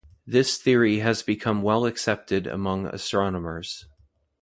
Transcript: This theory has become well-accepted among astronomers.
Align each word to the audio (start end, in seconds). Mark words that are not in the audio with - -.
This 0.25 0.57
theory 0.57 0.97
has 1.01 1.21
become 1.21 1.61
well-accepted 1.61 2.47
among 2.47 2.87
astronomers. 2.87 3.85